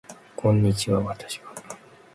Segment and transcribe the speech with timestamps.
[0.35, 1.53] こんにちは私は